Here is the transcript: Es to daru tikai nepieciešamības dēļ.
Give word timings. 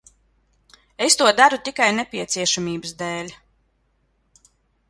Es 1.07 1.17
to 1.19 1.27
daru 1.41 1.59
tikai 1.69 1.91
nepieciešamības 1.99 2.97
dēļ. 3.03 3.33